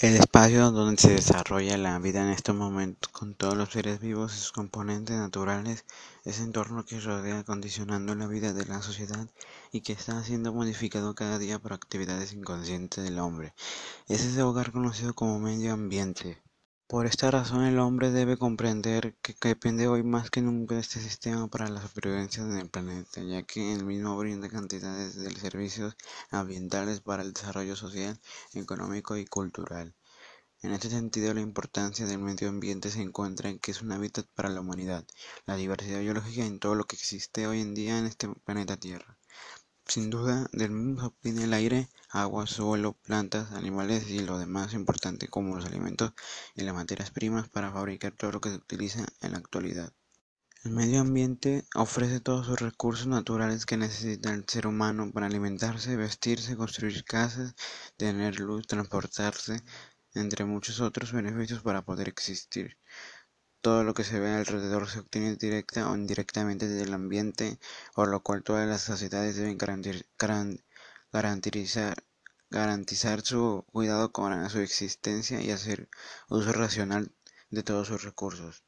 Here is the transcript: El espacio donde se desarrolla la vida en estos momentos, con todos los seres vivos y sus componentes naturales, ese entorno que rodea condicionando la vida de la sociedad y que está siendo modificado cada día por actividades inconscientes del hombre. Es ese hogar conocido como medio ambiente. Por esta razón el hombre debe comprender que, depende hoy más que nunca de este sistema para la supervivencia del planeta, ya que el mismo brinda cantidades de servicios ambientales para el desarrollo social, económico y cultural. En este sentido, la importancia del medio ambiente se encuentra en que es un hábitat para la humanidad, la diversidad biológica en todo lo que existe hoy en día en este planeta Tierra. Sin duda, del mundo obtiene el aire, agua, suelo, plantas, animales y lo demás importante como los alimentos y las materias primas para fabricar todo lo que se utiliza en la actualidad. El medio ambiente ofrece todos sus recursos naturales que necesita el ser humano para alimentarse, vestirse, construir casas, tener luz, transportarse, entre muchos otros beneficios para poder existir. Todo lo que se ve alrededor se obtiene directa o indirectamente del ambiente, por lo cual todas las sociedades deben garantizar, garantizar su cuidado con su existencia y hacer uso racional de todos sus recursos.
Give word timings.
El 0.00 0.14
espacio 0.14 0.70
donde 0.70 1.02
se 1.02 1.10
desarrolla 1.10 1.76
la 1.76 1.98
vida 1.98 2.22
en 2.22 2.30
estos 2.30 2.54
momentos, 2.54 3.10
con 3.10 3.34
todos 3.34 3.56
los 3.56 3.70
seres 3.70 3.98
vivos 3.98 4.32
y 4.32 4.38
sus 4.38 4.52
componentes 4.52 5.16
naturales, 5.16 5.84
ese 6.24 6.44
entorno 6.44 6.84
que 6.84 7.00
rodea 7.00 7.42
condicionando 7.42 8.14
la 8.14 8.28
vida 8.28 8.52
de 8.52 8.64
la 8.64 8.80
sociedad 8.80 9.28
y 9.72 9.80
que 9.80 9.94
está 9.94 10.22
siendo 10.22 10.52
modificado 10.52 11.16
cada 11.16 11.40
día 11.40 11.58
por 11.58 11.72
actividades 11.72 12.32
inconscientes 12.32 13.02
del 13.02 13.18
hombre. 13.18 13.54
Es 14.06 14.20
ese 14.24 14.40
hogar 14.42 14.70
conocido 14.70 15.14
como 15.14 15.40
medio 15.40 15.72
ambiente. 15.72 16.40
Por 16.88 17.04
esta 17.04 17.30
razón 17.30 17.64
el 17.64 17.78
hombre 17.80 18.10
debe 18.10 18.38
comprender 18.38 19.14
que, 19.20 19.34
depende 19.42 19.88
hoy 19.88 20.02
más 20.02 20.30
que 20.30 20.40
nunca 20.40 20.74
de 20.74 20.80
este 20.80 20.98
sistema 21.00 21.46
para 21.46 21.68
la 21.68 21.82
supervivencia 21.82 22.42
del 22.44 22.70
planeta, 22.70 23.22
ya 23.22 23.42
que 23.42 23.74
el 23.74 23.84
mismo 23.84 24.16
brinda 24.16 24.48
cantidades 24.48 25.14
de 25.14 25.30
servicios 25.32 25.98
ambientales 26.30 27.00
para 27.00 27.22
el 27.22 27.34
desarrollo 27.34 27.76
social, 27.76 28.18
económico 28.54 29.18
y 29.18 29.26
cultural. 29.26 29.94
En 30.62 30.72
este 30.72 30.88
sentido, 30.88 31.34
la 31.34 31.42
importancia 31.42 32.06
del 32.06 32.20
medio 32.20 32.48
ambiente 32.48 32.90
se 32.90 33.02
encuentra 33.02 33.50
en 33.50 33.58
que 33.58 33.72
es 33.72 33.82
un 33.82 33.92
hábitat 33.92 34.24
para 34.34 34.48
la 34.48 34.62
humanidad, 34.62 35.04
la 35.44 35.56
diversidad 35.56 36.00
biológica 36.00 36.46
en 36.46 36.58
todo 36.58 36.74
lo 36.74 36.84
que 36.84 36.96
existe 36.96 37.46
hoy 37.46 37.60
en 37.60 37.74
día 37.74 37.98
en 37.98 38.06
este 38.06 38.30
planeta 38.46 38.78
Tierra. 38.78 39.18
Sin 39.86 40.08
duda, 40.08 40.48
del 40.52 40.70
mundo 40.70 41.08
obtiene 41.08 41.44
el 41.44 41.52
aire, 41.52 41.90
agua, 42.10 42.46
suelo, 42.46 42.94
plantas, 42.94 43.52
animales 43.52 44.08
y 44.08 44.20
lo 44.20 44.38
demás 44.38 44.74
importante 44.74 45.28
como 45.28 45.56
los 45.56 45.66
alimentos 45.66 46.12
y 46.54 46.62
las 46.62 46.74
materias 46.74 47.10
primas 47.10 47.48
para 47.48 47.72
fabricar 47.72 48.12
todo 48.12 48.32
lo 48.32 48.40
que 48.40 48.50
se 48.50 48.56
utiliza 48.56 49.06
en 49.20 49.32
la 49.32 49.38
actualidad. 49.38 49.92
El 50.64 50.72
medio 50.72 51.00
ambiente 51.00 51.64
ofrece 51.76 52.18
todos 52.18 52.46
sus 52.46 52.60
recursos 52.60 53.06
naturales 53.06 53.64
que 53.64 53.76
necesita 53.76 54.34
el 54.34 54.44
ser 54.48 54.66
humano 54.66 55.12
para 55.12 55.26
alimentarse, 55.26 55.96
vestirse, 55.96 56.56
construir 56.56 57.04
casas, 57.04 57.54
tener 57.96 58.40
luz, 58.40 58.66
transportarse, 58.66 59.62
entre 60.14 60.44
muchos 60.44 60.80
otros 60.80 61.12
beneficios 61.12 61.62
para 61.62 61.82
poder 61.82 62.08
existir. 62.08 62.76
Todo 63.60 63.84
lo 63.84 63.94
que 63.94 64.04
se 64.04 64.18
ve 64.18 64.30
alrededor 64.30 64.88
se 64.88 65.00
obtiene 65.00 65.36
directa 65.36 65.90
o 65.90 65.96
indirectamente 65.96 66.68
del 66.68 66.92
ambiente, 66.92 67.58
por 67.94 68.08
lo 68.08 68.22
cual 68.22 68.42
todas 68.42 68.68
las 68.68 68.82
sociedades 68.82 69.36
deben 69.36 69.58
garantizar, 71.12 72.04
garantizar 72.50 73.20
su 73.22 73.64
cuidado 73.72 74.12
con 74.12 74.48
su 74.50 74.60
existencia 74.60 75.40
y 75.40 75.50
hacer 75.50 75.88
uso 76.28 76.52
racional 76.52 77.12
de 77.50 77.62
todos 77.62 77.88
sus 77.88 78.02
recursos. 78.04 78.62